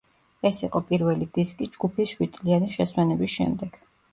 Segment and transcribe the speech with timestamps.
[0.49, 3.79] ეს იყო პირველი დისკი ჯგუფის შვიდწლიანი შესვენების შემდეგ.